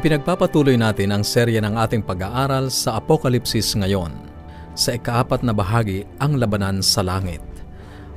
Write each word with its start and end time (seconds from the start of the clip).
Ipinagpapatuloy 0.00 0.80
natin 0.80 1.12
ang 1.12 1.20
serya 1.20 1.60
ng 1.60 1.76
ating 1.76 2.00
pag-aaral 2.00 2.72
sa 2.72 2.96
Apokalipsis 2.96 3.76
ngayon. 3.76 4.08
Sa 4.72 4.96
ikaapat 4.96 5.44
na 5.44 5.52
bahagi, 5.52 6.08
ang 6.16 6.40
labanan 6.40 6.80
sa 6.80 7.04
langit. 7.04 7.44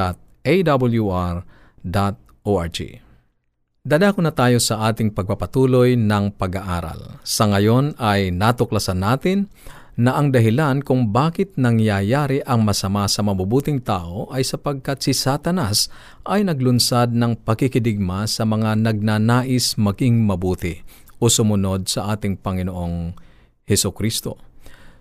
Dadako 3.80 4.20
na 4.20 4.28
tayo 4.28 4.60
sa 4.60 4.92
ating 4.92 5.16
pagpapatuloy 5.16 5.96
ng 5.96 6.36
pag-aaral. 6.36 7.16
Sa 7.24 7.48
ngayon 7.48 7.96
ay 7.96 8.28
natuklasan 8.28 9.00
natin 9.00 9.48
na 10.00 10.16
ang 10.16 10.32
dahilan 10.32 10.80
kung 10.80 11.12
bakit 11.12 11.60
nangyayari 11.60 12.40
ang 12.48 12.64
masama 12.64 13.04
sa 13.04 13.20
mabubuting 13.20 13.84
tao 13.84 14.32
ay 14.32 14.40
sapagkat 14.40 15.04
si 15.04 15.12
Satanas 15.12 15.92
ay 16.24 16.40
naglunsad 16.40 17.12
ng 17.12 17.44
pakikidigma 17.44 18.24
sa 18.24 18.48
mga 18.48 18.80
nagnanais 18.80 19.76
maging 19.76 20.24
mabuti 20.24 20.80
o 21.20 21.28
sumunod 21.28 21.84
sa 21.84 22.16
ating 22.16 22.40
Panginoong 22.40 23.12
Heso 23.68 23.92
Kristo. 23.92 24.40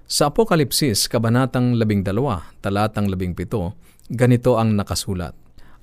Sa 0.04 0.28
Apokalipsis, 0.28 1.08
Kabanatang 1.08 1.80
12, 1.80 2.60
Talatang 2.60 3.08
17, 3.08 4.12
ganito 4.12 4.60
ang 4.60 4.76
nakasulat. 4.76 5.32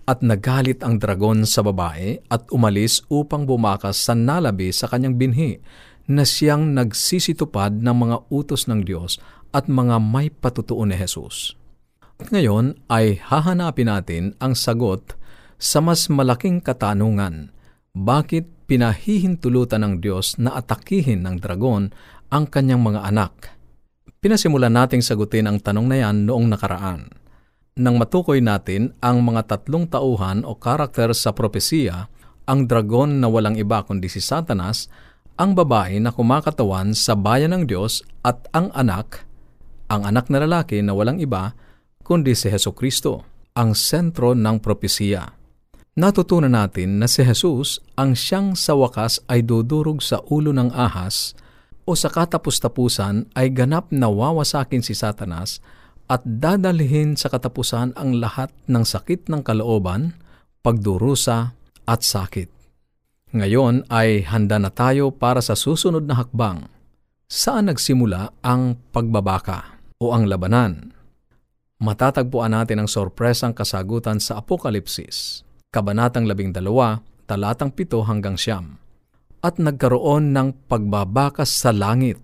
At 0.05 0.20
nagalit 0.20 0.84
ang 0.84 1.00
dragon 1.00 1.48
sa 1.48 1.64
babae 1.64 2.20
at 2.28 2.47
umalis 2.53 3.00
upang 3.09 3.48
bumakas 3.48 3.97
sa 3.97 4.12
nalabi 4.12 4.77
sa 4.77 4.92
kanyang 4.92 5.17
binhi 5.17 5.56
na 6.07 6.23
siyang 6.23 6.75
nagsisitupad 6.75 7.83
ng 7.83 7.97
mga 7.97 8.17
utos 8.31 8.71
ng 8.71 8.87
Diyos 8.87 9.19
at 9.51 9.67
mga 9.67 9.99
may 10.03 10.31
patutuo 10.31 10.87
ni 10.87 10.95
Jesus. 10.95 11.59
At 12.17 12.33
ngayon 12.33 12.81
ay 12.89 13.21
hahanapin 13.21 13.91
natin 13.93 14.25
ang 14.41 14.56
sagot 14.56 15.19
sa 15.61 15.84
mas 15.84 16.09
malaking 16.09 16.65
katanungan, 16.65 17.53
bakit 17.93 18.49
pinahihintulutan 18.69 19.84
ng 19.84 19.94
Diyos 20.00 20.37
na 20.37 20.56
atakihin 20.56 21.25
ng 21.25 21.41
dragon 21.41 21.93
ang 22.33 22.44
kanyang 22.49 22.83
mga 22.84 23.00
anak? 23.09 23.56
Pinasimulan 24.21 24.73
nating 24.73 25.05
sagutin 25.05 25.49
ang 25.49 25.61
tanong 25.61 25.87
na 25.87 25.97
yan 26.03 26.25
noong 26.25 26.50
nakaraan. 26.50 27.09
Nang 27.77 28.00
matukoy 28.00 28.41
natin 28.41 28.97
ang 29.05 29.21
mga 29.21 29.53
tatlong 29.53 29.84
tauhan 29.84 30.41
o 30.49 30.56
karakter 30.56 31.12
sa 31.12 31.37
propesiya, 31.37 32.09
ang 32.49 32.65
dragon 32.65 33.21
na 33.21 33.28
walang 33.28 33.61
iba 33.61 33.84
kundi 33.84 34.09
si 34.09 34.25
Satanas 34.25 34.88
ang 35.37 35.53
babae 35.53 36.01
na 36.01 36.13
kumakatawan 36.13 36.97
sa 36.97 37.13
bayan 37.13 37.53
ng 37.53 37.65
Diyos 37.69 38.01
at 38.25 38.49
ang 38.57 38.73
anak, 38.73 39.29
ang 39.93 40.09
anak 40.09 40.33
na 40.33 40.41
lalaki 40.41 40.81
na 40.81 40.97
walang 40.97 41.21
iba, 41.21 41.53
kundi 42.01 42.33
si 42.33 42.49
Heso 42.49 42.73
Kristo, 42.73 43.29
ang 43.53 43.77
sentro 43.77 44.33
ng 44.33 44.57
propesiya. 44.61 45.37
Natutunan 45.97 46.53
natin 46.53 47.01
na 47.01 47.09
si 47.09 47.25
Jesus 47.25 47.81
ang 47.97 48.13
siyang 48.13 48.53
sa 48.53 48.77
wakas 48.77 49.21
ay 49.33 49.41
dudurog 49.41 50.05
sa 50.05 50.21
ulo 50.29 50.53
ng 50.53 50.69
ahas 50.77 51.33
o 51.89 51.97
sa 51.97 52.13
katapus-tapusan 52.13 53.33
ay 53.33 53.49
ganap 53.49 53.89
na 53.89 54.13
wawasakin 54.13 54.85
si 54.85 54.93
Satanas 54.93 55.61
at 56.09 56.21
dadalhin 56.25 57.17
sa 57.17 57.33
katapusan 57.33 57.97
ang 57.97 58.21
lahat 58.21 58.53
ng 58.69 58.85
sakit 58.85 59.33
ng 59.33 59.41
kalooban, 59.41 60.15
pagdurusa 60.61 61.57
at 61.89 62.01
sakit. 62.05 62.56
Ngayon 63.37 63.85
ay 63.93 64.25
handa 64.25 64.57
na 64.57 64.73
tayo 64.73 65.13
para 65.13 65.45
sa 65.45 65.53
susunod 65.53 66.09
na 66.09 66.17
hakbang. 66.17 66.73
Saan 67.29 67.69
nagsimula 67.69 68.33
ang 68.41 68.81
pagbabaka 68.97 69.77
o 70.01 70.17
ang 70.17 70.25
labanan? 70.25 70.97
Matatagpuan 71.77 72.57
natin 72.57 72.81
ang 72.81 72.89
sorpresang 72.89 73.53
kasagutan 73.53 74.25
sa 74.25 74.41
Apokalipsis, 74.41 75.45
Kabanatang 75.69 76.25
12, 76.25 76.57
talatang 77.29 77.77
7 77.77 78.09
hanggang 78.09 78.41
siyam. 78.41 78.81
At 79.45 79.61
nagkaroon 79.61 80.33
ng 80.33 80.73
pagbabakas 80.73 81.53
sa 81.53 81.77
langit. 81.77 82.17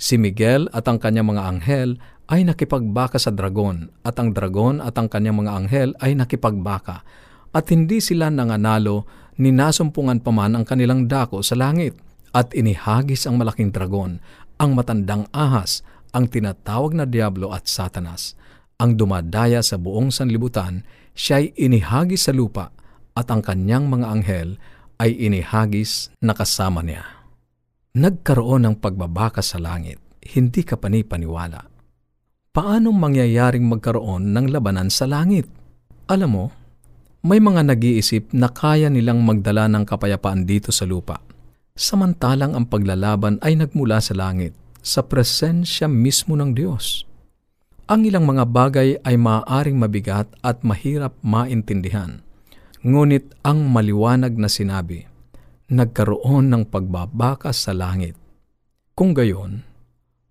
Si 0.00 0.16
Miguel 0.16 0.72
at 0.72 0.88
ang 0.88 0.96
kanyang 0.96 1.36
mga 1.36 1.44
anghel 1.44 2.00
ay 2.32 2.40
nakipagbaka 2.48 3.20
sa 3.20 3.36
dragon, 3.36 3.92
at 4.00 4.16
ang 4.16 4.32
dragon 4.32 4.80
at 4.80 4.96
ang 4.96 5.12
kanyang 5.12 5.44
mga 5.44 5.52
anghel 5.60 5.90
ay 6.00 6.16
nakipagbaka, 6.16 7.04
at 7.52 7.64
hindi 7.68 8.00
sila 8.00 8.32
nanganalo 8.32 9.04
ninasumpungan 9.40 10.22
pa 10.22 10.30
man 10.30 10.58
ang 10.58 10.64
kanilang 10.66 11.06
dako 11.10 11.42
sa 11.42 11.58
langit 11.58 11.96
at 12.34 12.50
inihagis 12.54 13.26
ang 13.30 13.38
malaking 13.38 13.70
dragon, 13.70 14.18
ang 14.58 14.74
matandang 14.74 15.30
ahas, 15.30 15.86
ang 16.14 16.30
tinatawag 16.30 16.94
na 16.94 17.06
Diablo 17.06 17.50
at 17.50 17.66
Satanas. 17.66 18.38
Ang 18.78 18.98
dumadaya 18.98 19.62
sa 19.62 19.78
buong 19.78 20.10
sanlibutan, 20.10 20.82
siya'y 21.14 21.54
inihagis 21.54 22.26
sa 22.26 22.32
lupa 22.34 22.74
at 23.14 23.30
ang 23.30 23.42
kanyang 23.42 23.86
mga 23.86 24.06
anghel 24.10 24.48
ay 24.98 25.14
inihagis 25.14 26.10
na 26.22 26.34
kasama 26.34 26.82
niya. 26.82 27.06
Nagkaroon 27.94 28.66
ng 28.66 28.76
pagbabaka 28.82 29.42
sa 29.42 29.62
langit, 29.62 30.02
hindi 30.34 30.66
ka 30.66 30.74
panipaniwala. 30.74 31.70
Paano 32.54 32.94
mangyayaring 32.94 33.66
magkaroon 33.66 34.34
ng 34.34 34.46
labanan 34.50 34.90
sa 34.90 35.06
langit? 35.06 35.46
Alam 36.10 36.30
mo, 36.30 36.44
may 37.24 37.40
mga 37.40 37.64
nag-iisip 37.64 38.36
na 38.36 38.52
kaya 38.52 38.92
nilang 38.92 39.24
magdala 39.24 39.64
ng 39.72 39.88
kapayapaan 39.88 40.44
dito 40.44 40.68
sa 40.68 40.84
lupa. 40.84 41.24
Samantalang 41.72 42.52
ang 42.52 42.68
paglalaban 42.68 43.40
ay 43.40 43.56
nagmula 43.56 43.96
sa 44.04 44.12
langit, 44.12 44.52
sa 44.84 45.00
presensya 45.00 45.88
mismo 45.88 46.36
ng 46.36 46.52
Diyos. 46.52 47.08
Ang 47.88 48.04
ilang 48.04 48.28
mga 48.28 48.44
bagay 48.44 49.00
ay 49.00 49.16
maaaring 49.16 49.80
mabigat 49.80 50.28
at 50.44 50.60
mahirap 50.68 51.16
maintindihan. 51.24 52.20
Ngunit 52.84 53.32
ang 53.40 53.72
maliwanag 53.72 54.36
na 54.36 54.52
sinabi, 54.52 55.08
nagkaroon 55.72 56.52
ng 56.52 56.68
pagbabakas 56.68 57.64
sa 57.64 57.72
langit. 57.72 58.20
Kung 58.92 59.16
gayon, 59.16 59.64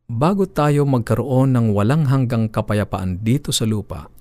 bago 0.05 0.45
tayo 0.45 0.85
magkaroon 0.85 1.57
ng 1.57 1.73
walang 1.73 2.05
hanggang 2.05 2.45
kapayapaan 2.53 3.25
dito 3.25 3.49
sa 3.49 3.65
lupa, 3.65 4.12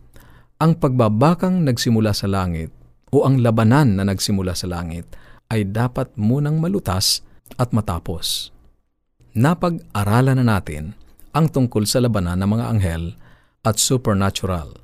ang 0.63 0.79
pagbabakang 0.79 1.67
nagsimula 1.67 2.15
sa 2.15 2.31
langit 2.31 2.71
o 3.11 3.27
ang 3.27 3.43
labanan 3.43 3.99
na 3.99 4.07
nagsimula 4.07 4.55
sa 4.55 4.71
langit 4.71 5.11
ay 5.51 5.67
dapat 5.67 6.15
munang 6.15 6.63
malutas 6.63 7.27
at 7.59 7.75
matapos. 7.75 8.55
Napag-aralan 9.35 10.39
na 10.39 10.47
natin 10.47 10.95
ang 11.35 11.51
tungkol 11.51 11.83
sa 11.83 11.99
labanan 11.99 12.39
ng 12.39 12.51
mga 12.55 12.65
anghel 12.79 13.05
at 13.67 13.83
supernatural. 13.83 14.79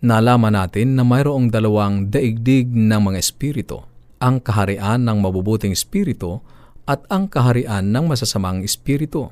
Nalaman 0.00 0.56
natin 0.56 0.96
na 0.96 1.04
mayroong 1.04 1.52
dalawang 1.52 2.08
daigdig 2.08 2.72
ng 2.72 3.12
mga 3.12 3.20
espiritu, 3.20 3.84
ang 4.24 4.40
kaharian 4.40 5.04
ng 5.04 5.20
mabubuting 5.20 5.76
espiritu 5.76 6.40
at 6.88 7.04
ang 7.12 7.28
kaharian 7.28 7.92
ng 7.92 8.08
masasamang 8.08 8.64
espiritu. 8.64 9.28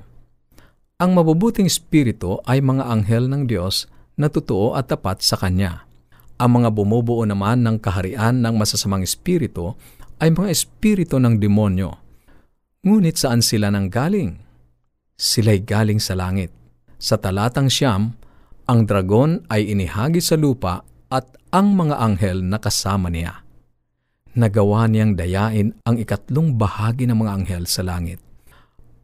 Ang 1.00 1.16
mabubuting 1.16 1.64
espiritu 1.64 2.44
ay 2.44 2.60
mga 2.60 2.84
anghel 2.84 3.24
ng 3.32 3.48
Diyos 3.48 3.88
na 4.18 4.26
totoo 4.26 4.74
at 4.74 4.90
tapat 4.90 5.22
sa 5.22 5.38
Kanya. 5.38 5.86
Ang 6.38 6.62
mga 6.62 6.74
bumubuo 6.74 7.22
naman 7.22 7.62
ng 7.62 7.78
kaharian 7.78 8.42
ng 8.42 8.54
masasamang 8.58 9.06
espiritu 9.06 9.78
ay 10.18 10.34
mga 10.34 10.50
espiritu 10.50 11.22
ng 11.22 11.38
demonyo. 11.38 11.94
Ngunit 12.82 13.18
saan 13.18 13.42
sila 13.42 13.70
nang 13.70 13.90
galing? 13.90 14.38
Sila'y 15.18 15.62
galing 15.62 15.98
sa 16.02 16.14
langit. 16.18 16.54
Sa 16.98 17.18
talatang 17.18 17.70
siyam, 17.70 18.14
ang 18.66 18.86
dragon 18.86 19.42
ay 19.50 19.70
inihagi 19.70 20.22
sa 20.22 20.34
lupa 20.34 20.82
at 21.10 21.26
ang 21.54 21.74
mga 21.74 21.96
anghel 21.98 22.42
na 22.42 22.58
kasama 22.58 23.08
niya. 23.08 23.46
nagawa 24.38 24.86
niyang 24.86 25.18
dayain 25.18 25.74
ang 25.82 25.98
ikatlong 25.98 26.54
bahagi 26.54 27.10
ng 27.10 27.18
mga 27.18 27.32
anghel 27.42 27.64
sa 27.66 27.82
langit. 27.82 28.22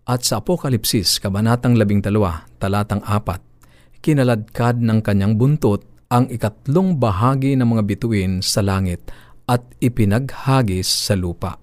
At 0.06 0.22
sa 0.22 0.38
Apokalipsis, 0.38 1.18
Kabanatang 1.18 1.74
12, 1.74 2.06
Talatang 2.62 3.02
4, 3.02 3.53
kinaladkad 4.04 4.84
ng 4.84 5.00
kanyang 5.00 5.40
buntot 5.40 5.80
ang 6.12 6.28
ikatlong 6.28 7.00
bahagi 7.00 7.56
ng 7.56 7.64
mga 7.64 7.82
bituin 7.88 8.44
sa 8.44 8.60
langit 8.60 9.00
at 9.48 9.64
ipinaghagis 9.80 10.84
sa 10.84 11.16
lupa. 11.16 11.56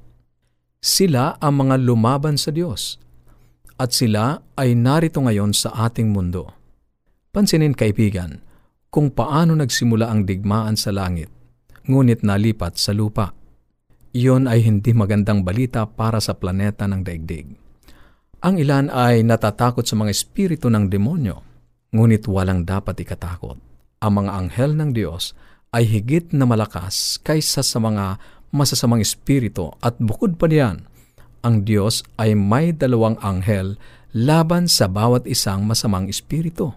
Sila 0.81 1.37
ang 1.37 1.61
mga 1.61 1.77
lumaban 1.77 2.41
sa 2.41 2.49
Diyos 2.49 2.97
at 3.77 3.93
sila 3.93 4.41
ay 4.57 4.73
narito 4.73 5.21
ngayon 5.21 5.53
sa 5.53 5.85
ating 5.85 6.09
mundo. 6.09 6.49
Pansinin 7.29 7.77
kaibigan 7.77 8.41
kung 8.89 9.13
paano 9.13 9.53
nagsimula 9.53 10.09
ang 10.09 10.25
digmaan 10.25 10.75
sa 10.75 10.89
langit, 10.89 11.29
ngunit 11.85 12.25
nalipat 12.25 12.75
sa 12.75 12.91
lupa. 12.91 13.31
Iyon 14.11 14.49
ay 14.49 14.65
hindi 14.65 14.91
magandang 14.91 15.45
balita 15.45 15.87
para 15.87 16.19
sa 16.19 16.35
planeta 16.35 16.89
ng 16.89 16.99
daigdig. 17.05 17.47
Ang 18.41 18.59
ilan 18.59 18.89
ay 18.89 19.21
natatakot 19.23 19.85
sa 19.85 19.95
mga 19.95 20.11
espiritu 20.11 20.67
ng 20.67 20.91
demonyo, 20.91 21.50
ngunit 21.91 22.23
walang 22.27 22.63
dapat 22.63 23.03
ikatakot. 23.03 23.59
Ang 24.01 24.11
mga 24.23 24.31
anghel 24.31 24.71
ng 24.73 24.91
Diyos 24.95 25.35
ay 25.75 25.87
higit 25.87 26.31
na 26.31 26.47
malakas 26.47 27.19
kaysa 27.23 27.63
sa 27.63 27.77
mga 27.79 28.19
masasamang 28.51 29.03
espiritu 29.03 29.71
at 29.79 29.95
bukod 29.99 30.35
pa 30.35 30.47
diyan, 30.47 30.87
ang 31.41 31.55
Diyos 31.67 32.03
ay 32.19 32.35
may 32.35 32.71
dalawang 32.71 33.19
anghel 33.19 33.75
laban 34.13 34.67
sa 34.67 34.87
bawat 34.91 35.27
isang 35.27 35.63
masamang 35.67 36.07
espiritu. 36.07 36.75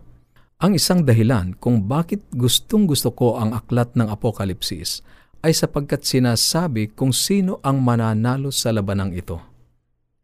Ang 0.62 0.78
isang 0.78 1.02
dahilan 1.02 1.58
kung 1.58 1.84
bakit 1.84 2.22
gustong 2.32 2.86
gusto 2.86 3.12
ko 3.12 3.36
ang 3.36 3.52
aklat 3.52 3.92
ng 3.98 4.08
Apokalipsis 4.08 5.04
ay 5.44 5.52
sapagkat 5.52 6.06
sinasabi 6.08 6.96
kung 6.96 7.12
sino 7.12 7.60
ang 7.60 7.84
mananalo 7.84 8.48
sa 8.48 8.72
labanang 8.72 9.12
ito. 9.12 9.36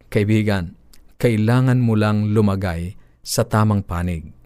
Kaibigan, 0.09 0.73
kailangan 1.21 1.77
mo 1.77 1.93
lang 1.93 2.33
lumagay 2.33 2.97
sa 3.21 3.45
tamang 3.45 3.85
panig. 3.85 4.40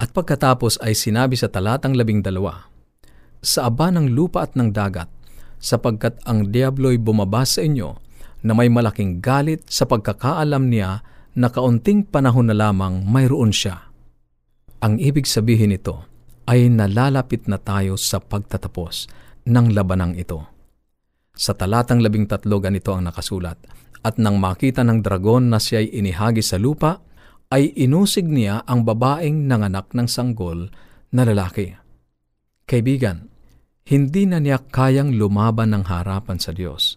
At 0.00 0.16
pagkatapos 0.16 0.80
ay 0.80 0.96
sinabi 0.96 1.36
sa 1.36 1.52
talatang 1.52 1.92
labing 1.92 2.24
dalawa, 2.24 2.64
Sa 3.44 3.68
aba 3.68 3.92
ng 3.92 4.08
lupa 4.08 4.48
at 4.48 4.56
ng 4.56 4.72
dagat, 4.72 5.12
sapagkat 5.60 6.16
ang 6.24 6.48
diablo'y 6.48 6.96
bumaba 6.96 7.44
sa 7.44 7.60
inyo 7.60 8.00
na 8.40 8.56
may 8.56 8.72
malaking 8.72 9.20
galit 9.20 9.60
sa 9.68 9.84
pagkakaalam 9.84 10.72
niya 10.72 11.04
na 11.36 11.52
kaunting 11.52 12.08
panahon 12.08 12.48
na 12.48 12.56
lamang 12.56 13.04
mayroon 13.04 13.52
siya. 13.52 13.92
Ang 14.80 14.96
ibig 14.96 15.28
sabihin 15.28 15.76
nito 15.76 16.08
ay 16.48 16.72
nalalapit 16.72 17.44
na 17.44 17.60
tayo 17.60 18.00
sa 18.00 18.16
pagtatapos 18.24 19.12
ng 19.44 19.76
labanang 19.76 20.16
ito. 20.16 20.48
Sa 21.36 21.52
talatang 21.52 22.00
labing 22.00 22.24
tatlo 22.24 22.56
ganito 22.56 22.96
ang 22.96 23.04
nakasulat, 23.04 23.60
At 24.00 24.16
nang 24.16 24.40
makita 24.40 24.80
ng 24.80 25.04
dragon 25.04 25.52
na 25.52 25.60
siya'y 25.60 25.92
inihagi 25.92 26.40
sa 26.40 26.56
lupa, 26.56 27.04
ay 27.50 27.74
inusig 27.74 28.30
niya 28.30 28.62
ang 28.62 28.86
babaeng 28.86 29.50
nanganak 29.50 29.90
ng 29.90 30.06
sanggol 30.06 30.70
na 31.10 31.26
lalaki. 31.26 31.74
Kaibigan, 32.70 33.26
hindi 33.90 34.22
na 34.30 34.38
niya 34.38 34.62
kayang 34.62 35.18
lumaban 35.18 35.74
ng 35.74 35.90
harapan 35.90 36.38
sa 36.38 36.54
Diyos 36.54 36.94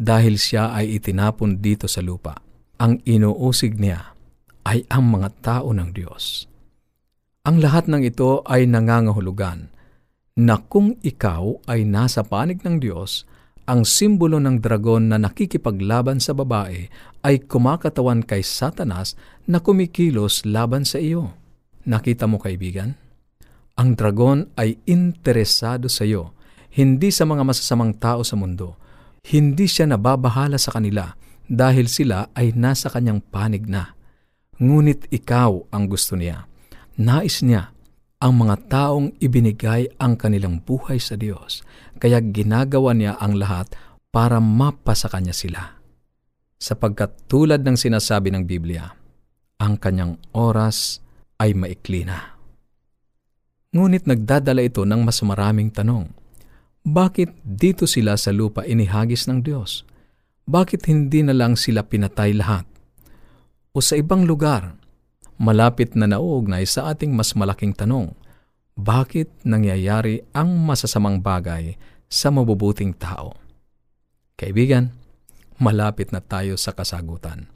dahil 0.00 0.40
siya 0.40 0.72
ay 0.72 0.96
itinapon 0.96 1.60
dito 1.60 1.84
sa 1.84 2.00
lupa. 2.00 2.40
Ang 2.80 3.04
inuusig 3.04 3.76
niya 3.76 4.16
ay 4.64 4.88
ang 4.88 5.12
mga 5.12 5.28
tao 5.44 5.68
ng 5.76 5.92
Diyos. 5.92 6.48
Ang 7.44 7.60
lahat 7.60 7.92
ng 7.92 8.00
ito 8.00 8.40
ay 8.48 8.64
nangangahulugan 8.64 9.68
na 10.40 10.56
kung 10.56 10.96
ikaw 11.04 11.60
ay 11.68 11.84
nasa 11.84 12.24
panig 12.24 12.64
ng 12.64 12.80
Diyos, 12.80 13.28
ang 13.70 13.86
simbolo 13.86 14.42
ng 14.42 14.58
dragon 14.58 15.14
na 15.14 15.22
nakikipaglaban 15.22 16.18
sa 16.18 16.34
babae 16.34 16.90
ay 17.22 17.46
kumakatawan 17.46 18.26
kay 18.26 18.42
Satanas 18.42 19.14
na 19.46 19.62
kumikilos 19.62 20.42
laban 20.42 20.82
sa 20.82 20.98
iyo. 20.98 21.38
Nakita 21.86 22.26
mo 22.26 22.42
kaibigan? 22.42 22.98
Ang 23.78 23.94
dragon 23.94 24.50
ay 24.58 24.74
interesado 24.90 25.86
sa 25.86 26.02
iyo, 26.02 26.34
hindi 26.74 27.14
sa 27.14 27.22
mga 27.22 27.46
masasamang 27.46 27.94
tao 27.94 28.26
sa 28.26 28.34
mundo. 28.34 28.74
Hindi 29.22 29.70
siya 29.70 29.86
nababahala 29.86 30.58
sa 30.58 30.74
kanila 30.74 31.14
dahil 31.46 31.86
sila 31.86 32.26
ay 32.34 32.50
nasa 32.58 32.90
kanyang 32.90 33.22
panig 33.22 33.70
na. 33.70 33.94
Ngunit 34.58 35.06
ikaw 35.14 35.70
ang 35.70 35.86
gusto 35.86 36.18
niya. 36.18 36.50
Nais 36.98 37.38
niya 37.46 37.70
ang 38.20 38.36
mga 38.36 38.68
taong 38.68 39.16
ibinigay 39.16 39.88
ang 39.96 40.20
kanilang 40.20 40.60
buhay 40.60 41.00
sa 41.00 41.16
Diyos, 41.16 41.64
kaya 41.96 42.20
ginagawa 42.20 42.92
niya 42.92 43.16
ang 43.16 43.40
lahat 43.40 43.72
para 44.12 44.36
mapasa 44.44 45.08
kanya 45.08 45.32
sila. 45.32 45.80
Sapagkat 46.60 47.24
tulad 47.32 47.64
ng 47.64 47.80
sinasabi 47.80 48.28
ng 48.28 48.44
Biblia, 48.44 48.92
ang 49.56 49.80
kanyang 49.80 50.20
oras 50.36 51.00
ay 51.40 51.56
maikli 51.56 52.04
na. 52.04 52.36
Ngunit 53.72 54.04
nagdadala 54.04 54.68
ito 54.68 54.84
ng 54.84 55.00
mas 55.00 55.24
maraming 55.24 55.72
tanong. 55.72 56.12
Bakit 56.84 57.40
dito 57.40 57.88
sila 57.88 58.20
sa 58.20 58.36
lupa 58.36 58.68
inihagis 58.68 59.32
ng 59.32 59.40
Diyos? 59.40 59.88
Bakit 60.44 60.84
hindi 60.92 61.24
na 61.24 61.32
lang 61.32 61.56
sila 61.56 61.86
pinatay 61.88 62.36
lahat? 62.36 62.68
O 63.72 63.80
sa 63.80 63.96
ibang 63.96 64.28
lugar, 64.28 64.79
malapit 65.40 65.96
na 65.96 66.04
nauugnay 66.04 66.68
sa 66.68 66.92
ating 66.92 67.16
mas 67.16 67.32
malaking 67.32 67.72
tanong, 67.72 68.12
bakit 68.76 69.32
nangyayari 69.40 70.20
ang 70.36 70.52
masasamang 70.60 71.24
bagay 71.24 71.80
sa 72.12 72.28
mabubuting 72.28 72.92
tao? 72.92 73.32
Kaibigan, 74.36 74.92
malapit 75.56 76.12
na 76.12 76.20
tayo 76.20 76.60
sa 76.60 76.76
kasagutan. 76.76 77.48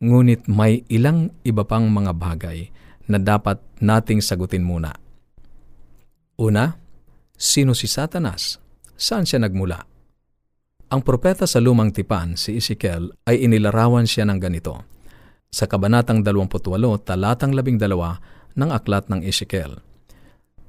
Ngunit 0.00 0.48
may 0.48 0.84
ilang 0.88 1.32
iba 1.44 1.64
pang 1.64 1.88
mga 1.92 2.12
bagay 2.16 2.72
na 3.08 3.20
dapat 3.20 3.60
nating 3.84 4.24
sagutin 4.24 4.64
muna. 4.64 4.96
Una, 6.40 6.76
sino 7.36 7.76
si 7.76 7.84
Satanas? 7.84 8.60
Saan 8.96 9.28
siya 9.28 9.44
nagmula? 9.44 9.80
Ang 10.92 11.00
propeta 11.00 11.48
sa 11.48 11.60
lumang 11.60 11.92
tipan, 11.92 12.36
si 12.36 12.60
Ezekiel, 12.60 13.12
ay 13.28 13.44
inilarawan 13.44 14.04
siya 14.04 14.28
ng 14.28 14.40
ganito 14.40 14.94
sa 15.54 15.70
Kabanatang 15.70 16.26
28, 16.26 16.66
talatang 17.06 17.54
12 17.54 17.78
ng 18.58 18.70
Aklat 18.74 19.06
ng 19.06 19.22
Ezekiel. 19.22 19.78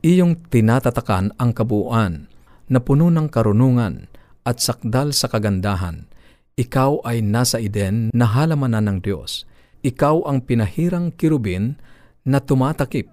Iyong 0.06 0.46
tinatatakan 0.54 1.34
ang 1.42 1.58
kabuuan 1.58 2.30
na 2.70 2.78
puno 2.78 3.10
ng 3.10 3.26
karunungan 3.26 4.06
at 4.46 4.62
sakdal 4.62 5.10
sa 5.10 5.26
kagandahan. 5.26 6.06
Ikaw 6.54 7.02
ay 7.02 7.26
nasa 7.26 7.58
Eden 7.58 8.14
na 8.14 8.30
halamanan 8.30 8.86
ng 8.86 8.98
Diyos. 9.02 9.50
Ikaw 9.82 10.30
ang 10.30 10.46
pinahirang 10.46 11.10
kirubin 11.18 11.82
na 12.22 12.38
tumatakip 12.38 13.10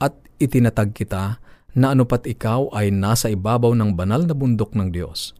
at 0.00 0.16
itinatag 0.40 0.96
kita 0.96 1.36
na 1.76 1.92
anupat 1.92 2.24
ikaw 2.24 2.72
ay 2.72 2.88
nasa 2.88 3.28
ibabaw 3.28 3.76
ng 3.76 3.92
banal 3.92 4.24
na 4.24 4.32
bundok 4.32 4.72
ng 4.72 4.88
Diyos. 4.88 5.36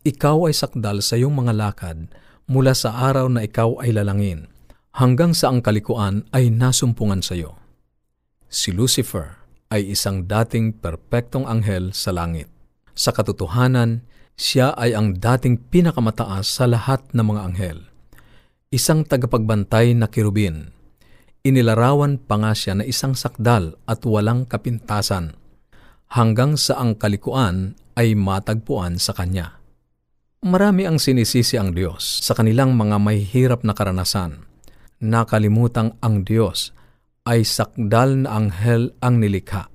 Ikaw 0.00 0.48
ay 0.48 0.54
sakdal 0.56 1.04
sa 1.04 1.20
iyong 1.20 1.36
mga 1.36 1.52
lakad 1.52 2.08
mula 2.48 2.72
sa 2.72 2.96
araw 3.04 3.28
na 3.28 3.44
ikaw 3.44 3.84
ay 3.84 3.92
lalangin 3.92 4.49
hanggang 4.96 5.30
sa 5.36 5.54
ang 5.54 5.62
kalikuan 5.62 6.26
ay 6.34 6.50
nasumpungan 6.50 7.22
sa 7.22 7.38
iyo. 7.38 7.54
Si 8.50 8.74
Lucifer 8.74 9.38
ay 9.70 9.94
isang 9.94 10.26
dating 10.26 10.74
perpektong 10.74 11.46
anghel 11.46 11.94
sa 11.94 12.10
langit. 12.10 12.50
Sa 12.98 13.14
katotohanan, 13.14 14.02
siya 14.34 14.74
ay 14.74 14.98
ang 14.98 15.14
dating 15.14 15.70
pinakamataas 15.70 16.50
sa 16.50 16.66
lahat 16.66 17.06
ng 17.14 17.22
mga 17.22 17.40
anghel. 17.46 17.78
Isang 18.74 19.06
tagapagbantay 19.06 19.94
na 19.94 20.10
kirubin. 20.10 20.74
Inilarawan 21.46 22.18
pa 22.20 22.36
nga 22.42 22.52
siya 22.52 22.76
na 22.76 22.84
isang 22.84 23.14
sakdal 23.14 23.78
at 23.88 24.04
walang 24.04 24.44
kapintasan, 24.44 25.38
hanggang 26.12 26.58
sa 26.58 26.76
ang 26.82 26.98
kalikuan 26.98 27.78
ay 27.96 28.12
matagpuan 28.12 29.00
sa 29.00 29.16
kanya. 29.16 29.56
Marami 30.44 30.84
ang 30.84 31.00
sinisisi 31.00 31.56
ang 31.56 31.72
Diyos 31.72 32.24
sa 32.24 32.36
kanilang 32.36 32.76
mga 32.76 32.96
may 33.00 33.24
hirap 33.24 33.64
na 33.64 33.72
karanasan 33.76 34.49
nakalimutang 35.00 35.96
ang 36.04 36.22
Diyos 36.22 36.76
ay 37.24 37.44
sakdal 37.44 38.24
na 38.24 38.36
anghel 38.36 38.92
ang 39.00 39.20
nilikha. 39.20 39.68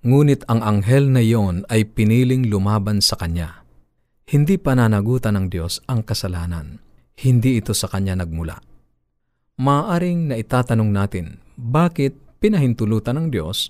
Ngunit 0.00 0.48
ang 0.48 0.64
anghel 0.64 1.12
na 1.12 1.20
iyon 1.20 1.68
ay 1.68 1.84
piniling 1.84 2.48
lumaban 2.48 3.04
sa 3.04 3.20
kanya. 3.20 3.66
Hindi 4.30 4.56
pananagutan 4.56 5.36
ng 5.36 5.46
Diyos 5.52 5.82
ang 5.90 6.06
kasalanan. 6.06 6.80
Hindi 7.20 7.60
ito 7.60 7.76
sa 7.76 7.90
kanya 7.90 8.16
nagmula. 8.16 8.56
Maaring 9.60 10.32
na 10.32 10.40
itatanong 10.40 10.88
natin, 10.88 11.36
bakit 11.58 12.16
pinahintulutan 12.40 13.20
ng 13.20 13.28
Diyos 13.28 13.68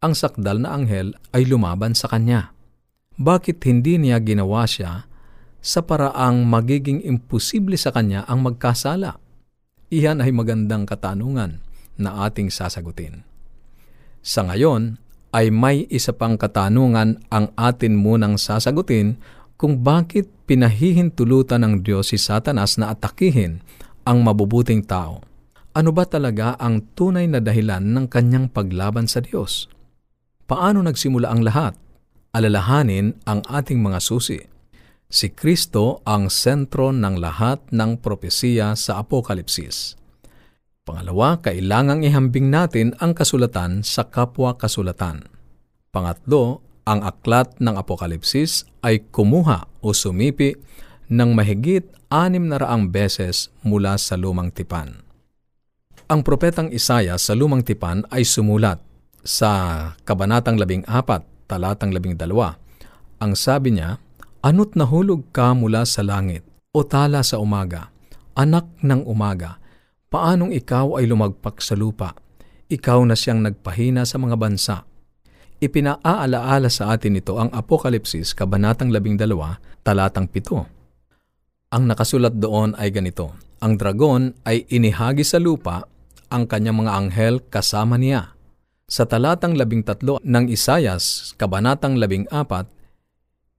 ang 0.00 0.16
sakdal 0.16 0.64
na 0.64 0.72
anghel 0.72 1.12
ay 1.36 1.44
lumaban 1.44 1.92
sa 1.92 2.08
kanya? 2.08 2.56
Bakit 3.20 3.60
hindi 3.68 4.00
niya 4.00 4.16
ginawa 4.24 4.64
siya 4.64 5.04
sa 5.60 5.84
paraang 5.84 6.46
magiging 6.48 7.04
imposible 7.04 7.76
sa 7.76 7.92
kanya 7.92 8.24
ang 8.24 8.46
magkasala? 8.46 9.25
Iyan 9.86 10.18
ay 10.18 10.34
magandang 10.34 10.82
katanungan 10.82 11.62
na 11.94 12.26
ating 12.26 12.50
sasagutin. 12.50 13.22
Sa 14.18 14.42
ngayon 14.42 14.98
ay 15.30 15.54
may 15.54 15.86
isa 15.86 16.10
pang 16.10 16.34
katanungan 16.34 17.22
ang 17.30 17.54
atin 17.54 17.94
munang 17.94 18.34
sasagutin 18.34 19.14
kung 19.54 19.86
bakit 19.86 20.26
pinahihintulutan 20.50 21.62
ng 21.62 21.74
Diyos 21.86 22.10
si 22.10 22.18
Satanas 22.18 22.82
na 22.82 22.90
atakihin 22.90 23.62
ang 24.02 24.26
mabubuting 24.26 24.82
tao. 24.82 25.22
Ano 25.70 25.94
ba 25.94 26.02
talaga 26.02 26.58
ang 26.58 26.82
tunay 26.98 27.30
na 27.30 27.38
dahilan 27.38 27.86
ng 27.86 28.10
kanyang 28.10 28.50
paglaban 28.50 29.06
sa 29.06 29.22
Diyos? 29.22 29.70
Paano 30.50 30.82
nagsimula 30.82 31.30
ang 31.30 31.46
lahat? 31.46 31.78
Alalahanin 32.34 33.22
ang 33.22 33.46
ating 33.46 33.78
mga 33.78 34.02
susi. 34.02 34.55
Si 35.06 35.30
Kristo 35.30 36.02
ang 36.02 36.26
sentro 36.26 36.90
ng 36.90 37.22
lahat 37.22 37.62
ng 37.70 38.02
propesiya 38.02 38.74
sa 38.74 38.98
Apokalipsis. 38.98 39.94
Pangalawa, 40.82 41.38
kailangang 41.38 42.02
ihambing 42.02 42.50
natin 42.50 42.94
ang 42.98 43.14
kasulatan 43.14 43.86
sa 43.86 44.06
kapwa-kasulatan. 44.06 45.30
Pangatlo, 45.94 46.62
ang 46.86 47.02
aklat 47.02 47.58
ng 47.58 47.74
Apokalipsis 47.74 48.66
ay 48.82 49.02
kumuha 49.10 49.66
o 49.82 49.90
sumipi 49.90 50.54
ng 51.10 51.34
mahigit 51.34 51.86
anim 52.10 52.46
na 52.46 52.62
raang 52.62 52.90
beses 52.90 53.50
mula 53.66 53.98
sa 53.98 54.14
lumang 54.14 54.54
tipan. 54.54 55.02
Ang 56.06 56.22
propetang 56.22 56.70
Isaya 56.70 57.18
sa 57.18 57.34
lumang 57.34 57.66
tipan 57.66 58.06
ay 58.14 58.22
sumulat 58.22 58.78
sa 59.26 59.50
Kabanatang 60.06 60.54
14, 60.54 60.86
talatang 61.50 61.90
12. 61.90 62.14
Ang 63.18 63.32
sabi 63.34 63.74
niya, 63.74 63.98
Ano't 64.46 64.78
nahulog 64.78 65.34
ka 65.34 65.58
mula 65.58 65.82
sa 65.82 66.06
langit, 66.06 66.46
o 66.70 66.86
tala 66.86 67.26
sa 67.26 67.42
umaga, 67.42 67.90
anak 68.38 68.78
ng 68.78 69.02
umaga, 69.02 69.58
paanong 70.06 70.54
ikaw 70.54 71.02
ay 71.02 71.10
lumagpak 71.10 71.58
sa 71.58 71.74
lupa? 71.74 72.14
Ikaw 72.70 73.10
na 73.10 73.18
siyang 73.18 73.42
nagpahina 73.42 74.06
sa 74.06 74.22
mga 74.22 74.38
bansa. 74.38 74.86
Ipinaaalaala 75.58 76.70
sa 76.70 76.94
atin 76.94 77.18
ito 77.18 77.42
ang 77.42 77.50
Apokalipsis, 77.50 78.38
Kabanatang 78.38 78.94
12, 78.94 79.18
talatang 79.82 80.30
7. 80.30 80.62
Ang 81.74 81.82
nakasulat 81.90 82.38
doon 82.38 82.78
ay 82.78 82.94
ganito, 82.94 83.34
Ang 83.58 83.74
dragon 83.74 84.30
ay 84.46 84.62
inihagi 84.70 85.26
sa 85.26 85.42
lupa, 85.42 85.90
ang 86.30 86.46
kanyang 86.46 86.86
mga 86.86 86.92
anghel 86.94 87.34
kasama 87.50 87.98
niya. 87.98 88.38
Sa 88.86 89.10
talatang 89.10 89.58
13 89.58 90.22
ng 90.22 90.44
Isayas, 90.54 91.34
Kabanatang 91.34 91.98
14, 91.98 92.75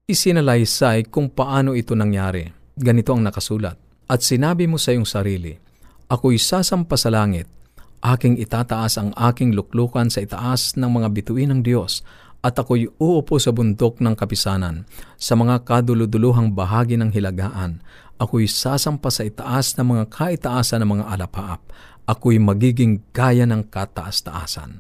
isinalaysay 0.08 1.12
kung 1.12 1.28
paano 1.28 1.76
ito 1.76 1.92
nangyari. 1.92 2.48
Ganito 2.80 3.12
ang 3.12 3.28
nakasulat. 3.28 3.76
At 4.08 4.24
sinabi 4.24 4.64
mo 4.64 4.80
sa 4.80 4.96
iyong 4.96 5.04
sarili, 5.04 5.60
Ako'y 6.08 6.40
sasampa 6.40 6.96
sa 6.96 7.12
langit, 7.12 7.52
aking 8.00 8.40
itataas 8.40 8.96
ang 8.96 9.12
aking 9.20 9.52
luklukan 9.52 10.08
sa 10.08 10.24
itaas 10.24 10.80
ng 10.80 10.88
mga 10.88 11.12
bituin 11.12 11.52
ng 11.52 11.60
Diyos, 11.60 12.08
at 12.40 12.56
ako'y 12.56 12.88
uupo 12.96 13.36
sa 13.36 13.52
bundok 13.52 14.00
ng 14.00 14.16
kapisanan, 14.16 14.88
sa 15.20 15.36
mga 15.36 15.68
kaduluduluhang 15.68 16.56
bahagi 16.56 16.96
ng 16.96 17.12
hilagaan. 17.12 17.84
Ako'y 18.16 18.48
sasampa 18.48 19.12
sa 19.12 19.28
itaas 19.28 19.76
ng 19.76 19.92
mga 19.92 20.04
kaitaasan 20.08 20.88
ng 20.88 20.90
mga 20.96 21.06
alapaap. 21.20 21.68
Ako'y 22.08 22.40
magiging 22.40 23.04
gaya 23.12 23.44
ng 23.44 23.68
kataas-taasan. 23.68 24.80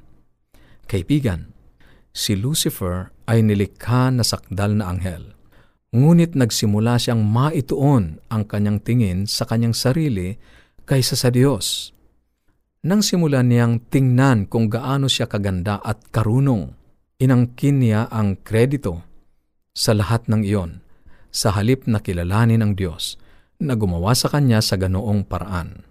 Kaibigan, 0.88 1.52
si 2.16 2.40
Lucifer 2.40 3.12
ay 3.28 3.44
nilikha 3.44 4.10
na 4.10 4.24
sakdal 4.24 4.80
na 4.80 4.90
anghel. 4.90 5.36
Ngunit 5.92 6.36
nagsimula 6.36 7.00
siyang 7.00 7.24
maituon 7.24 8.24
ang 8.32 8.44
kanyang 8.48 8.80
tingin 8.84 9.28
sa 9.28 9.44
kanyang 9.44 9.76
sarili 9.76 10.36
kaysa 10.88 11.20
sa 11.20 11.28
Diyos. 11.32 11.92
Nang 12.88 13.04
simulan 13.04 13.52
niyang 13.52 13.84
tingnan 13.92 14.48
kung 14.48 14.72
gaano 14.72 15.12
siya 15.12 15.28
kaganda 15.28 15.84
at 15.84 16.08
karunong, 16.12 16.72
inangkin 17.20 17.84
niya 17.84 18.08
ang 18.08 18.40
kredito 18.40 19.04
sa 19.76 19.92
lahat 19.92 20.32
ng 20.32 20.42
iyon 20.48 20.72
sa 21.34 21.52
halip 21.54 21.84
na 21.86 22.00
kilalanin 22.00 22.64
ng 22.64 22.74
Diyos 22.80 23.20
na 23.60 23.76
gumawa 23.76 24.14
sa 24.14 24.32
kanya 24.32 24.64
sa 24.64 24.78
ganoong 24.78 25.26
paraan. 25.26 25.84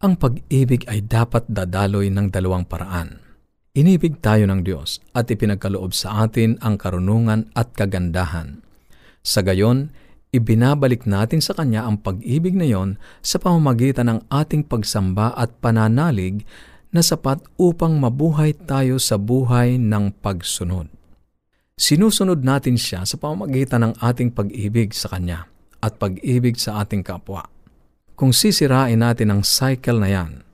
Ang 0.00 0.14
pag-ibig 0.20 0.86
ay 0.86 1.02
dapat 1.04 1.48
dadaloy 1.50 2.12
ng 2.12 2.30
dalawang 2.30 2.68
paraan. 2.68 3.25
Inibig 3.76 4.24
tayo 4.24 4.48
ng 4.48 4.64
Diyos 4.64 5.04
at 5.12 5.28
ipinagkaloob 5.28 5.92
sa 5.92 6.24
atin 6.24 6.56
ang 6.64 6.80
karunungan 6.80 7.52
at 7.52 7.76
kagandahan. 7.76 8.64
Sa 9.20 9.44
gayon, 9.44 9.92
ibinabalik 10.32 11.04
natin 11.04 11.44
sa 11.44 11.52
Kanya 11.52 11.84
ang 11.84 12.00
pag-ibig 12.00 12.56
na 12.56 12.64
iyon 12.64 12.96
sa 13.20 13.36
pamamagitan 13.36 14.08
ng 14.08 14.20
ating 14.32 14.64
pagsamba 14.64 15.36
at 15.36 15.60
pananalig 15.60 16.48
na 16.88 17.04
sapat 17.04 17.36
upang 17.60 18.00
mabuhay 18.00 18.56
tayo 18.56 18.96
sa 18.96 19.20
buhay 19.20 19.76
ng 19.76 20.24
pagsunod. 20.24 20.88
Sinusunod 21.76 22.40
natin 22.40 22.80
siya 22.80 23.04
sa 23.04 23.20
pamamagitan 23.20 23.92
ng 23.92 24.00
ating 24.00 24.32
pag-ibig 24.32 24.96
sa 24.96 25.12
Kanya 25.12 25.52
at 25.84 26.00
pag-ibig 26.00 26.56
sa 26.56 26.80
ating 26.80 27.04
kapwa. 27.04 27.44
Kung 28.16 28.32
sisirain 28.32 29.04
natin 29.04 29.36
ang 29.36 29.44
cycle 29.44 30.00
na 30.00 30.08
yan, 30.08 30.45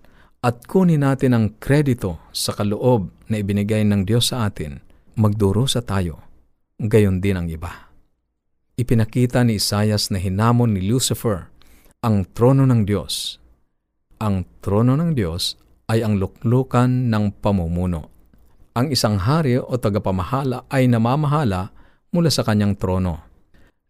at 0.43 0.67
kunin 0.67 1.07
natin 1.07 1.39
ang 1.39 1.47
kredito 1.63 2.19
sa 2.35 2.51
kaloob 2.51 3.15
na 3.31 3.39
ibinigay 3.39 3.87
ng 3.87 4.03
Diyos 4.03 4.35
sa 4.35 4.51
atin, 4.51 4.83
magdurusa 5.15 5.87
tayo, 5.87 6.19
gayon 6.83 7.23
din 7.23 7.39
ang 7.39 7.47
iba. 7.47 7.71
Ipinakita 8.75 9.47
ni 9.47 9.63
Isayas 9.63 10.11
na 10.11 10.19
hinamon 10.19 10.75
ni 10.75 10.83
Lucifer 10.83 11.47
ang 12.03 12.27
trono 12.35 12.67
ng 12.67 12.83
Diyos. 12.83 13.39
Ang 14.19 14.43
trono 14.59 14.99
ng 14.99 15.15
Diyos 15.15 15.55
ay 15.87 16.03
ang 16.03 16.19
luklukan 16.19 16.91
ng 16.91 17.39
pamumuno. 17.39 18.11
Ang 18.75 18.91
isang 18.91 19.23
hari 19.23 19.63
o 19.63 19.71
tagapamahala 19.79 20.67
ay 20.67 20.91
namamahala 20.91 21.71
mula 22.11 22.35
sa 22.35 22.43
kanyang 22.43 22.75
trono. 22.75 23.31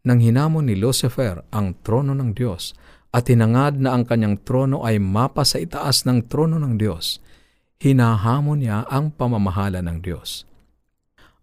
Nang 0.04 0.20
hinamon 0.20 0.68
ni 0.68 0.76
Lucifer 0.76 1.46
ang 1.54 1.78
trono 1.80 2.12
ng 2.12 2.36
Diyos, 2.36 2.76
at 3.12 3.28
hinangad 3.28 3.76
na 3.76 3.92
ang 3.92 4.08
kanyang 4.08 4.40
trono 4.40 4.80
ay 4.88 4.96
mapa 4.96 5.44
sa 5.44 5.60
itaas 5.60 6.08
ng 6.08 6.32
trono 6.32 6.56
ng 6.56 6.80
Diyos, 6.80 7.20
hinahamon 7.84 8.64
niya 8.64 8.88
ang 8.88 9.12
pamamahala 9.12 9.84
ng 9.84 10.00
Diyos. 10.00 10.48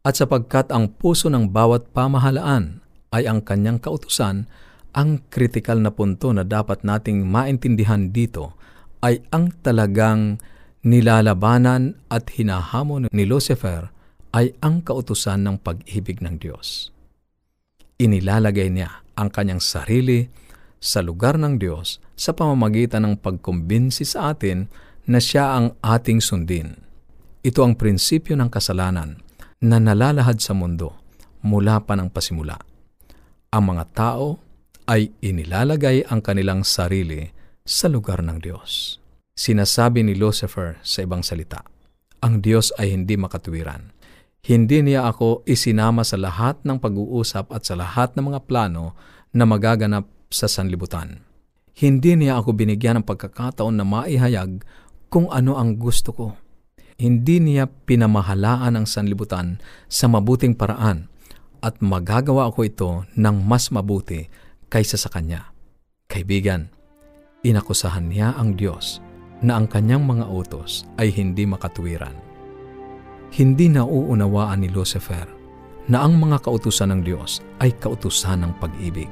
At 0.02 0.18
sapagkat 0.18 0.74
ang 0.74 0.98
puso 0.98 1.30
ng 1.30 1.54
bawat 1.54 1.94
pamahalaan 1.94 2.82
ay 3.14 3.30
ang 3.30 3.46
kanyang 3.46 3.78
kautusan, 3.78 4.50
ang 4.98 5.22
kritikal 5.30 5.78
na 5.78 5.94
punto 5.94 6.34
na 6.34 6.42
dapat 6.42 6.82
nating 6.82 7.22
maintindihan 7.30 8.10
dito 8.10 8.58
ay 9.06 9.22
ang 9.30 9.54
talagang 9.62 10.42
nilalabanan 10.82 12.02
at 12.10 12.34
hinahamon 12.34 13.12
ni 13.14 13.24
Lucifer 13.30 13.94
ay 14.34 14.58
ang 14.66 14.82
kautusan 14.82 15.46
ng 15.46 15.62
pag-ibig 15.62 16.24
ng 16.26 16.42
Diyos. 16.42 16.90
Inilalagay 18.02 18.74
niya 18.74 19.06
ang 19.14 19.30
kanyang 19.30 19.62
sarili 19.62 20.26
sa 20.80 21.04
lugar 21.04 21.36
ng 21.36 21.60
Diyos 21.60 22.00
sa 22.16 22.32
pamamagitan 22.32 23.04
ng 23.04 23.16
pagkumbinsi 23.20 24.08
sa 24.08 24.32
atin 24.32 24.72
na 25.06 25.20
siya 25.20 25.60
ang 25.60 25.76
ating 25.84 26.24
sundin. 26.24 26.80
Ito 27.44 27.64
ang 27.64 27.76
prinsipyo 27.76 28.36
ng 28.40 28.52
kasalanan 28.52 29.20
na 29.60 29.78
nalalahad 29.80 30.40
sa 30.40 30.56
mundo 30.56 30.96
mula 31.44 31.84
pa 31.84 31.96
ng 31.96 32.12
pasimula. 32.12 32.60
Ang 33.52 33.64
mga 33.76 33.86
tao 33.96 34.40
ay 34.88 35.14
inilalagay 35.24 36.08
ang 36.08 36.20
kanilang 36.20 36.66
sarili 36.66 37.30
sa 37.64 37.88
lugar 37.88 38.26
ng 38.26 38.42
Diyos. 38.42 38.98
Sinasabi 39.38 40.04
ni 40.04 40.20
Lucifer 40.20 40.82
sa 40.84 41.06
ibang 41.06 41.24
salita, 41.24 41.64
ang 42.20 42.44
Diyos 42.44 42.76
ay 42.76 42.92
hindi 42.92 43.16
makatuwiran. 43.16 43.96
Hindi 44.44 44.84
niya 44.84 45.08
ako 45.08 45.48
isinama 45.48 46.04
sa 46.04 46.20
lahat 46.20 46.60
ng 46.68 46.80
pag-uusap 46.80 47.52
at 47.56 47.64
sa 47.64 47.80
lahat 47.80 48.16
ng 48.20 48.34
mga 48.34 48.44
plano 48.48 48.96
na 49.32 49.48
magaganap 49.48 50.08
sa 50.30 50.46
sanlibutan. 50.46 51.26
Hindi 51.74 52.16
niya 52.16 52.40
ako 52.42 52.54
binigyan 52.54 53.02
ng 53.02 53.06
pagkakataon 53.06 53.76
na 53.76 53.86
maihayag 53.86 54.62
kung 55.10 55.28
ano 55.34 55.58
ang 55.58 55.76
gusto 55.82 56.14
ko. 56.14 56.28
Hindi 57.00 57.40
niya 57.40 57.66
pinamahalaan 57.68 58.76
ang 58.76 58.86
sanlibutan 58.86 59.64
sa 59.88 60.12
mabuting 60.12 60.54
paraan 60.54 61.08
at 61.64 61.80
magagawa 61.80 62.52
ko 62.52 62.60
ito 62.68 62.92
ng 63.16 63.36
mas 63.44 63.72
mabuti 63.72 64.28
kaysa 64.68 65.00
sa 65.00 65.08
Kanya. 65.08 65.52
Kaibigan, 66.12 66.68
inakusahan 67.48 68.12
niya 68.12 68.36
ang 68.36 68.60
Diyos 68.60 69.00
na 69.40 69.56
ang 69.56 69.72
kanyang 69.72 70.04
mga 70.04 70.28
utos 70.28 70.84
ay 71.00 71.16
hindi 71.16 71.48
makatuwiran. 71.48 72.16
Hindi 73.32 73.72
nauunawaan 73.72 74.66
ni 74.66 74.70
Lucifer 74.74 75.24
na 75.88 76.04
ang 76.04 76.20
mga 76.20 76.44
kautusan 76.44 76.92
ng 76.92 77.02
Diyos 77.06 77.40
ay 77.64 77.72
kautusan 77.78 78.44
ng 78.44 78.52
pag-ibig. 78.60 79.08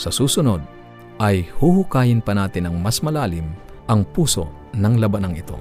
Sa 0.00 0.08
susunod 0.08 0.64
ay 1.20 1.44
huhukayin 1.60 2.24
pa 2.24 2.32
natin 2.32 2.72
ng 2.72 2.80
mas 2.80 3.04
malalim 3.04 3.52
ang 3.84 4.00
puso 4.08 4.48
ng 4.72 4.96
labanang 4.96 5.36
ito. 5.36 5.60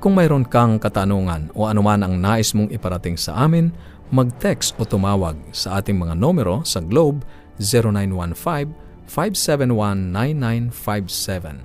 Kung 0.00 0.16
mayroon 0.16 0.48
kang 0.48 0.80
katanungan 0.80 1.52
o 1.52 1.68
anuman 1.68 2.00
ang 2.00 2.16
nais 2.16 2.56
mong 2.56 2.72
iparating 2.72 3.20
sa 3.20 3.36
amin, 3.44 3.68
mag-text 4.08 4.72
o 4.80 4.88
tumawag 4.88 5.36
sa 5.52 5.76
ating 5.76 6.00
mga 6.00 6.16
numero 6.16 6.64
sa 6.64 6.80
Globe 6.80 7.20
0915-571-9957, 9.04 11.60